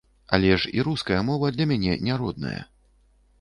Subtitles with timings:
[0.37, 2.57] Але ж і руская мова для мяне не родная.